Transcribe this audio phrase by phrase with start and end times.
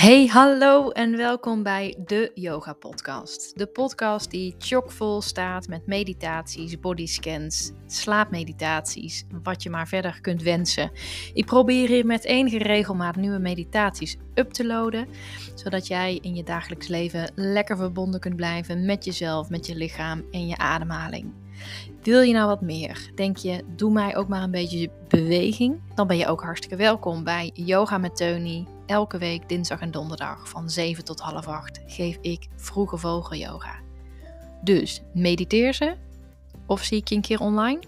[0.00, 3.58] Hey, hallo en welkom bij de Yoga Podcast.
[3.58, 10.90] De podcast die chockvol staat met meditaties, bodyscans, slaapmeditaties, wat je maar verder kunt wensen.
[11.34, 15.08] Ik probeer hier met enige regelmaat nieuwe meditaties up te loaden,
[15.54, 20.24] zodat jij in je dagelijks leven lekker verbonden kunt blijven met jezelf, met je lichaam
[20.30, 21.32] en je ademhaling.
[22.02, 23.10] Wil je nou wat meer?
[23.14, 25.80] Denk je, doe mij ook maar een beetje beweging?
[25.94, 28.66] Dan ben je ook hartstikke welkom bij Yoga met Tony.
[28.90, 33.80] Elke week dinsdag en donderdag van 7 tot half 8 geef ik vroege vogel yoga.
[34.62, 35.96] Dus mediteer ze
[36.66, 37.80] of zie ik je een keer online?